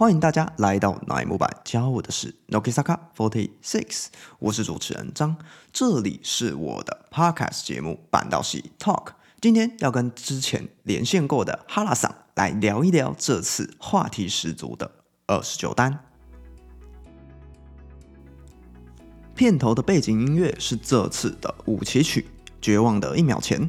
[0.00, 4.06] 欢迎大家来到乃木坂，教我的是 Nokisaka Forty Six，
[4.38, 5.36] 我是主持人张，
[5.74, 9.08] 这里是我的 Podcast 节目板道系 Talk，
[9.42, 14.90] 今天要跟之前连线过的哈拉桑来聊一聊这次话题十足的
[15.26, 15.98] 二十九单。
[19.34, 22.26] 片头的背景音乐是这次的五期曲
[22.62, 23.60] 《绝望的一秒前》，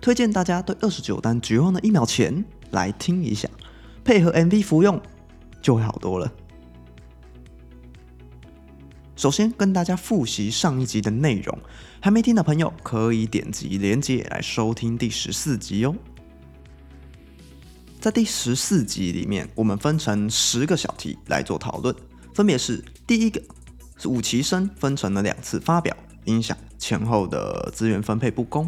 [0.00, 2.32] 推荐大家对二十九单《绝望的一秒前》
[2.70, 3.48] 来听一下，
[4.04, 5.02] 配合 MV 服用。
[5.60, 6.32] 就会好多了。
[9.16, 11.58] 首先跟大家复习上一集的内容，
[12.00, 15.94] 还没听的朋友可以点击连接来收听第十四集哦。
[18.00, 21.94] 在第十四集里面，我们分成十个小题来做讨论，
[22.32, 23.42] 分别是：第一个
[23.98, 25.94] 是武崎生分成了两次发表，
[26.24, 28.66] 影响前后的资源分配不公；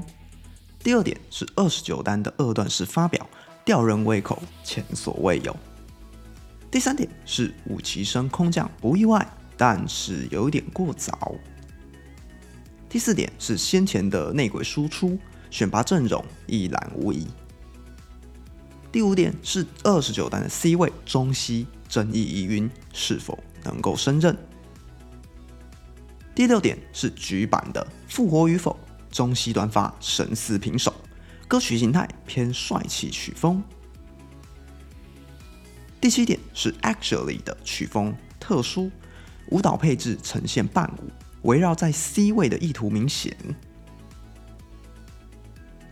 [0.81, 3.27] 第二点是二十九单的二段式发表，
[3.65, 5.57] 吊人胃口，前所未有。
[6.73, 9.25] 第三点是武崎生空降不意外，
[9.59, 11.35] 但是有点过早。
[12.89, 15.19] 第四点是先前的内鬼输出
[15.51, 17.27] 选拔阵容一览无遗。
[18.91, 24.35] 第五点是二十九单的 C 位中西争议疑云是否能够胜任。
[26.35, 28.75] 第六点是局版的复活与否，
[29.11, 30.95] 中西端发神似平手，
[31.47, 33.63] 歌曲形态偏帅气曲风。
[36.03, 38.91] 第七点是 actually 的曲风特殊，
[39.51, 41.09] 舞蹈配置呈现伴舞，
[41.49, 43.37] 围绕在 C 位的意图明显。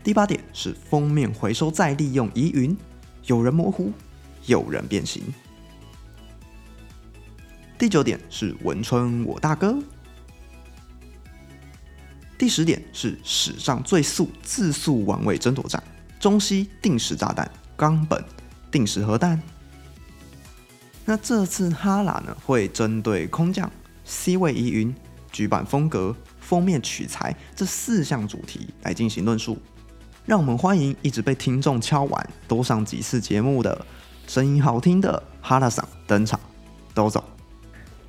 [0.03, 2.77] 第八点是封面回收再利用疑云，
[3.27, 3.93] 有人模糊，
[4.47, 5.23] 有人变形。
[7.79, 9.79] 第九点是文春我大哥。
[12.37, 15.81] 第十点是史上最速自速王位争夺战，
[16.19, 18.25] 中西定时炸弹，冈本
[18.73, 19.41] 定时核弹。
[21.05, 23.69] 那这次哈拉呢，会针对空降、
[24.05, 24.95] C 位疑云、
[25.33, 29.59] 举版风格、封面取材这四项主题来进行论述。
[30.27, 33.85] 让我们欢迎一直被听众敲碗多上几次节目的
[34.29, 36.39] 声音好听的哈拉桑登场，
[36.95, 37.25] 都走。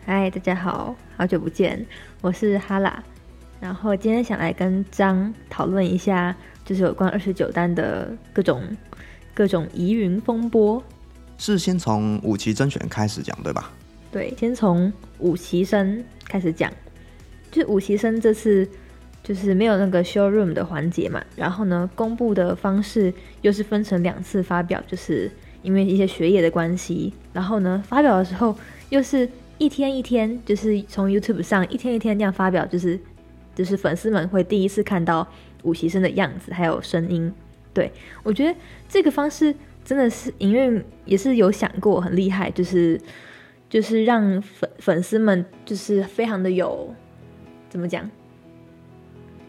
[0.06, 1.84] 嗨，大家好，好久不见，
[2.22, 3.04] 我是哈拉。
[3.60, 6.36] 然后今天想来跟张讨论一下，
[6.66, 8.78] 就是有关二十九单的各种
[9.34, 10.84] 各种疑云风波。
[11.42, 13.72] 是先从五期甄选开始讲，对吧？
[14.12, 16.72] 对，先从五期生开始讲。
[17.52, 18.70] 就五期生这次
[19.24, 25.32] 就是没有那个 showroom 的环节嘛，然后呢，公布的方式又是分成两次发表，就是
[25.64, 27.12] 因为一些学业的关系。
[27.34, 28.56] 然后呢，发表的时候
[28.90, 33.00] 又是一天一天，就是从 YouTube 上一天一天这样发表，就是
[33.56, 35.28] 就是粉丝们会第一次看到
[35.64, 37.34] 五期生的样子还有声音。
[37.74, 37.92] 对
[38.22, 38.56] 我觉得
[38.88, 39.56] 这个方式。
[39.84, 43.00] 真的是营运也是有想过很厉害，就是
[43.70, 46.94] 就是让粉粉丝们就是非常的有
[47.70, 48.10] 怎么讲，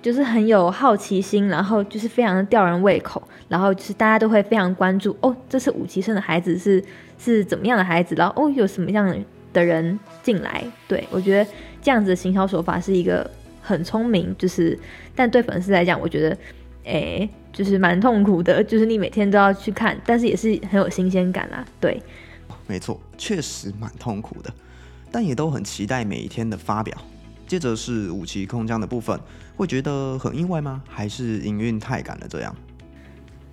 [0.00, 6.82] 就是很有好奇心，然后就是非常的吊人胃口，然后就是大家都会非常关注哦，这是武崎生的孩子是
[7.18, 9.14] 是怎么样的孩子，然后哦有什么样
[9.52, 11.50] 的人进来，对我觉得
[11.82, 14.78] 这样子的行销手法是一个很聪明，就是
[15.14, 16.36] 但对粉丝来讲，我觉得
[16.84, 17.30] 诶。
[17.52, 21.62] 就是蛮痛苦的，就是你每天都要去看，但是也是很有新鲜感啦。
[21.78, 22.02] 对，
[22.66, 24.50] 没错，确实蛮痛苦的，
[25.10, 26.96] 但也都很期待每一天的发表。
[27.46, 29.20] 接着是武器空降的部分，
[29.54, 30.82] 会觉得很意外吗？
[30.88, 32.56] 还是营运太赶了这样？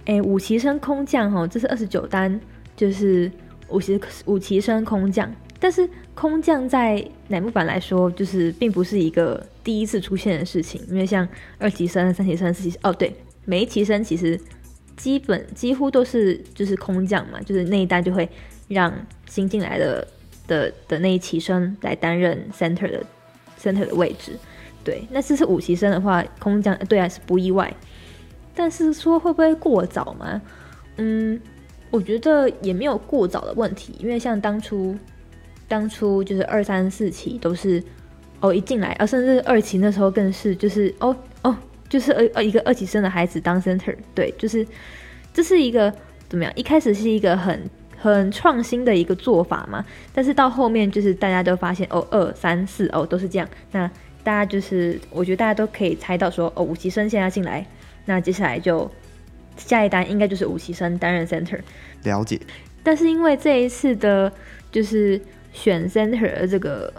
[0.06, 2.40] 哎，武器升空降哈，这是二十九单，
[2.78, 3.30] 就是
[3.68, 5.30] 武器武器升空降，
[5.60, 11.28] 但是空降在乃木坂来说，就是并不是一个第一次出现的事情，因为像
[11.58, 13.14] 二级生、三级生、四级哦，对。
[13.46, 14.40] 每一期生其实
[14.96, 18.30] 基本几乎都是就是空降嘛，就是那一代就会
[18.68, 18.94] 让
[19.28, 20.08] 新进来的
[20.48, 23.04] 的的那一期生来担任 center 的
[23.60, 24.34] center 的位置。
[24.84, 27.74] 对，那这是五期生的话，空降对啊是不意外。
[28.54, 30.42] 但是说会不会过早嘛？
[30.98, 31.40] 嗯，
[31.90, 34.96] 我觉得也没有过早的问题，因为像当初
[35.70, 37.82] 当初就是二三四期都是
[38.42, 41.56] 哦一进来，啊甚至二期那时候更是就是哦哦。
[41.88, 44.64] 就是二呃一个二级生的孩子当 center，对，就是
[45.34, 45.92] 这是一个
[46.28, 46.54] 怎么样？
[46.56, 47.68] 一开始是一个很
[47.98, 49.84] 很创新的一个做法嘛，
[50.14, 53.90] 但是到后面就是大家都发现哦，二三四哦都是这样，那
[54.24, 57.66] 大家就是我觉得大家都可以猜到说哦，五级生现在进来，
[58.06, 58.88] 那接下来就
[59.58, 61.60] 下一单应该就是五期生担任 center，
[62.04, 62.40] 了解。
[62.84, 64.32] 但是因为这一次的
[64.72, 65.20] 就是
[65.62, 66.94] 选 center 的这个，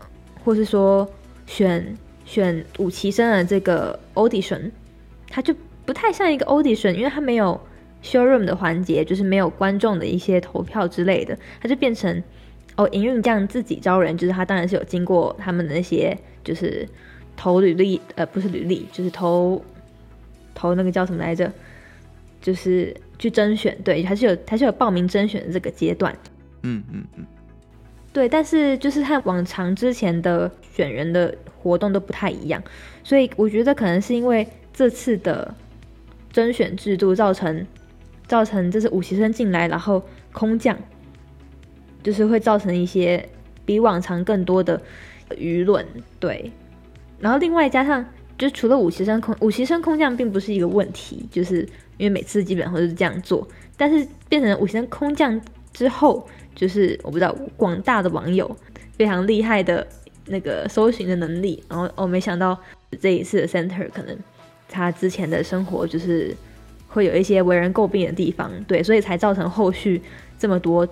[0.44, 1.08] 或是说
[1.46, 1.96] 选
[2.26, 4.70] 选五级生的这个 audition。
[5.30, 5.54] 它就
[5.86, 7.58] 不太像一个 audition，因为它没有
[8.02, 12.22] showroom 的环节，就是没有观众的一些投票之类的，它就变成
[12.76, 16.14] 哦，营运这样自己招人，就是他当然是有经过他们的那些
[16.44, 16.86] 就是
[17.34, 19.64] 投履历，呃，不是履历，就是投
[20.54, 21.50] 投那个叫什么来着？
[22.42, 26.14] 就是去甄选，对，还是有还是有报名甄选的这个阶段。
[26.62, 27.24] 嗯嗯嗯，
[28.12, 32.60] 对，但是就是和往常之前的选人的活动都不太一样，
[33.04, 35.54] 所以我觉得可能是因为这次的
[36.32, 37.64] 甄选制度造成
[38.26, 40.02] 造成这是武习生进来，然后
[40.32, 40.76] 空降，
[42.02, 43.28] 就是会造成一些
[43.64, 44.82] 比往常更多的
[45.36, 45.86] 舆论。
[46.18, 46.50] 对，
[47.20, 48.04] 然后另外加上，
[48.36, 51.60] 就除了武习生空武习生空降并不是一个问题，就是
[51.96, 53.46] 因为每次基本上都是这样做，
[53.76, 55.40] 但是变成武习生空降
[55.72, 56.28] 之后。
[56.54, 58.54] 就是我不知道广大的网友
[58.96, 59.86] 非常厉害的
[60.26, 62.58] 那个搜寻的能力，然后我没想到
[63.00, 64.16] 这一次的 center 可能
[64.68, 66.36] 他之前的生活就是
[66.88, 70.02] 会有一些为人诟病的地方，对，所以才造成后续
[70.38, 70.86] 这么多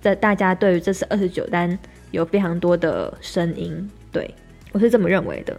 [0.00, 1.78] 在大家对于这次二十九单
[2.10, 4.34] 有非常多的声音，对
[4.72, 5.56] 我是这么认为的。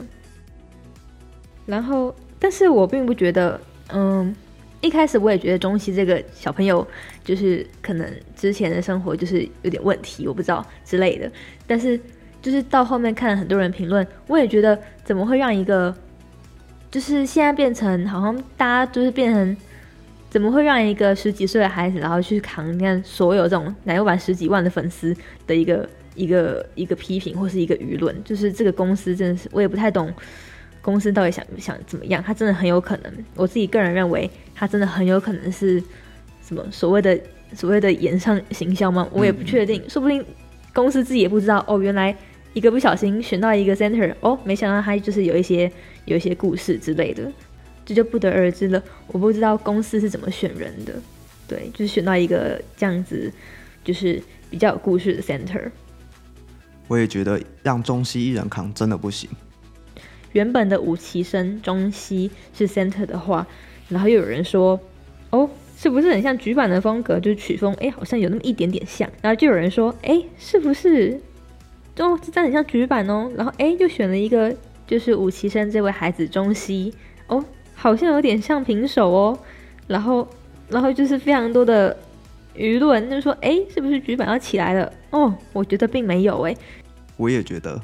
[1.65, 3.59] 然后，但是我并不觉得，
[3.89, 4.35] 嗯。
[4.83, 6.85] 一开始我也觉得中西这个小朋友
[7.23, 11.31] 就是可能之前的生活就是有点问题，我不知道之类的。
[11.65, 11.97] 但是
[12.41, 15.95] 就是到后面看了很多人评论，我也觉得怎么会让一个
[16.91, 19.55] 就是现在变成好像大家就是变成
[20.29, 25.15] 怎么会让一个十几岁的孩子然后去扛你看所有这种奶油版十几万的粉丝
[25.47, 30.13] 的一个一个一个批评或是一个舆论，就是这个公司真的是我也不太懂。
[30.83, 32.21] 公司到底想想怎么样？
[32.21, 35.81] 他真的很有可能，我自己个人认为，他真的很有可能是
[36.45, 37.19] 什么所谓的
[37.55, 39.07] 所谓的演上行销吗？
[39.13, 40.23] 我也不确定，说不定
[40.73, 41.63] 公司自己也不知道。
[41.67, 42.15] 哦，原来
[42.53, 45.71] 一个不小心选到一个 center，哦，没想到他就是有一些
[46.05, 47.31] 有一些故事之类的，
[47.85, 48.83] 这就不得而知了。
[49.07, 50.93] 我不知道公司是怎么选人的，
[51.47, 53.31] 对，就是选到一个这样子，
[53.85, 55.71] 就是比较有故事的 center。
[56.89, 59.29] 我也觉得让中西一人扛真的不行。
[60.33, 63.47] 原本的武旗生中西是 center 的话，
[63.89, 64.79] 然后又有人说，
[65.29, 67.19] 哦，是不是很像局版的风格？
[67.19, 69.09] 就是曲风，哎，好像有那么一点点像。
[69.21, 71.19] 然后就有人说，哎，是不是？
[71.99, 73.31] 哦，这真很像局版哦。
[73.35, 74.55] 然后，哎，又选了一个，
[74.87, 76.93] 就是武旗生这位孩子中西，
[77.27, 77.43] 哦，
[77.75, 79.37] 好像有点像平手哦。
[79.87, 80.27] 然后，
[80.69, 81.95] 然后就是非常多的
[82.55, 84.91] 舆论，就说，哎，是不是局版要起来了？
[85.11, 86.55] 哦，我觉得并没有，哎，
[87.17, 87.79] 我也觉得。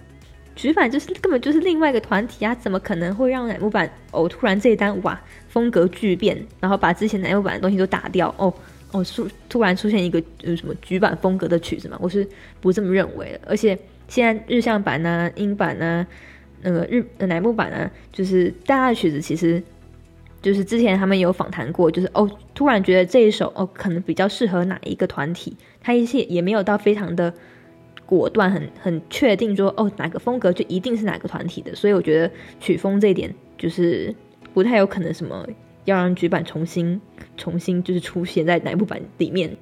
[0.60, 5.18] 局版就是根本就是另外一个团体啊，怎么可能会让乃木坂哦突然这一单哇
[5.48, 8.54] 风格巨变，然后把之前乃木坂的东西都打掉哦
[8.92, 11.98] 哦突突然出现一个呃什么局版风格的曲子嘛？
[12.02, 12.28] 我是
[12.60, 13.40] 不这么认为的。
[13.46, 16.06] 而且现在日向版呢、英版呢、
[16.62, 19.64] 那个日乃木坂呢，就是大家的曲子其实
[20.42, 27.34] 就是之前他们有访谈过，就是哦突然觉得这一首哦可能比较适合哪一个团体，他一些也没有到非常的。
[28.18, 34.14] 果断很很确定说哦哪个风格就一定是哪个团体的，所以我觉得曲风这一点就是
[34.52, 35.48] 不太有可能什么
[35.86, 37.00] 要让局版重新
[37.38, 39.56] 重新就是出现在哪部版里面。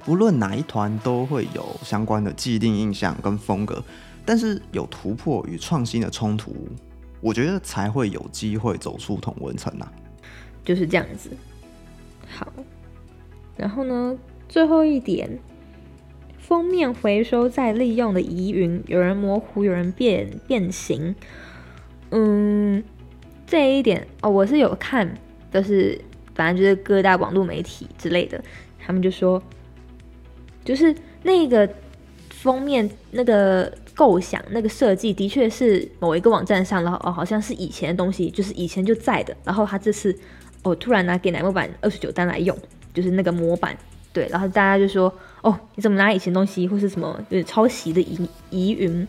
[0.00, 3.82] 不论哪一团都会有相关的既定印象跟风格，
[4.24, 6.54] 但是有突破与创新的冲突，
[7.22, 9.90] 我觉得才会有机会走出同文层呐。
[10.62, 11.30] 就是这样子。
[12.28, 12.52] 好，
[13.56, 14.14] 然后呢，
[14.46, 15.38] 最后一点。
[16.48, 21.14] 封面回收再利用的疑云，有人模糊，有人变变形。
[22.08, 22.82] 嗯，
[23.46, 25.14] 这一点哦，我是有看，
[25.52, 26.00] 就是
[26.34, 28.42] 反正就是各大网络媒体之类的，
[28.78, 29.42] 他们就说，
[30.64, 31.68] 就是那个
[32.30, 40.18] 封面那个构想、那个设计，的确是某一个网站上，然后哦，好像是以前的东西，就是以前就在的，然后他这次
[40.62, 42.56] 哦，突然拿给奶木板二十九单来用，
[42.94, 43.76] 就是那个模板。
[44.12, 45.12] 对，然后大家就说
[45.42, 49.06] ：“哦，你怎么拿以前东西，或是什么就是抄袭的疑疑云？”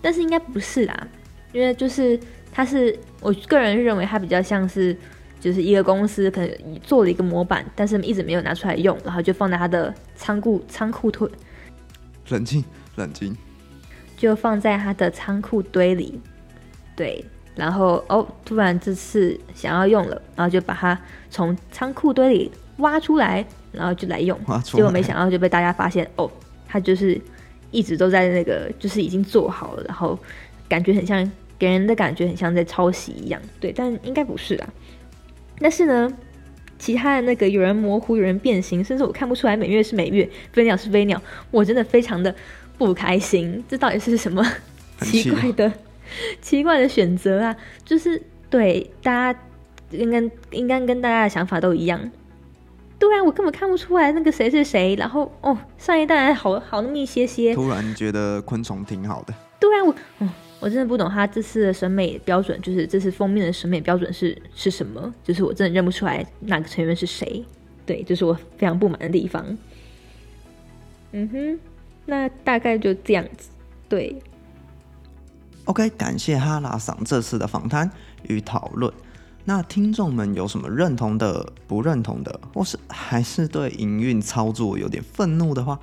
[0.00, 1.08] 但是应该不是啦，
[1.52, 2.18] 因为就是
[2.52, 4.96] 它是我个人认为它比较像是
[5.40, 11.28] 就是一个公司可能做了一个模板，但是一直没有拿出来用，然后就放在它的仓库仓库堆。
[12.28, 12.64] 冷静，
[12.96, 13.36] 冷静。
[14.16, 16.20] 就放在它的仓库堆里。
[16.94, 17.24] 对，
[17.56, 20.96] 然后哦，突然这次想要用了，然后就把它
[21.30, 23.44] 从仓库堆里挖出来。
[23.72, 26.30] 然后就来用，结果没想到就被大家发现哦，
[26.68, 27.20] 他就是
[27.70, 30.18] 一直都在那个，就是已经做好了，然后
[30.68, 34.68] 感觉很像给人的感觉很像在抄袭一样，对，但应该不是啊。
[35.58, 36.12] 但是呢，
[36.78, 42.34] 其他的那个有人模糊，有人变形，甚至我看不出来美月是美月，飞鸟是飞鸟，我真的非常的
[42.76, 43.62] 不开心。
[43.68, 44.44] 这到底是什么
[45.02, 45.72] 奇怪的
[46.40, 47.56] 奇怪的选择啊？
[47.84, 49.40] 就是对大家
[49.92, 52.10] 应该应该跟大家的想法都一样。
[53.02, 54.94] 对啊，我根本看不出来那个谁是谁。
[54.94, 57.52] 然后哦，上一代还好好那么一些些。
[57.52, 59.34] 突然觉得昆虫挺好的。
[59.58, 59.92] 对啊，我
[60.24, 60.28] 哦，
[60.60, 65.12] 我真的不懂他这次的审美标准，就是这次封面的审美标准是是什么？
[65.24, 67.44] 就是我真的认不出来哪个成员是谁。
[67.84, 69.44] 对，这是我非常不满的地方。
[71.10, 71.60] 嗯哼，
[72.06, 73.50] 那大概就这样子。
[73.88, 74.16] 对
[75.64, 77.90] ，OK，感谢哈拉桑这次的访谈
[78.28, 78.92] 与讨论。
[79.44, 85.78] 那听众们有什么认同的、不认同的，或是还是对营运操作有点愤怒的话，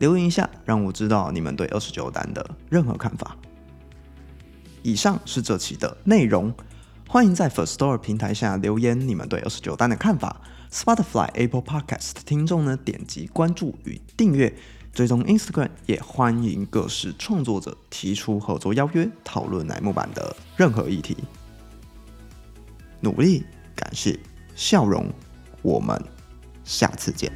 [0.00, 3.36] 留言一下，让我知道你们对二十九单的任何看法。
[4.82, 6.52] 以上是这期的内容，
[7.08, 10.40] 欢迎在 First Store 平台下留言你们对二十九单的看法。
[10.72, 14.52] Spotify、Apple Podcast 听众呢，点击关注与订阅，
[14.92, 21.16] 追踪 Instagram，也欢迎各式创作者提出合作邀约，讨论乃木坂的任何议题。
[23.06, 23.46] 努力，
[23.76, 24.18] 感谢，
[24.56, 25.08] 笑容，
[25.62, 25.96] 我们
[26.64, 27.30] 下次见。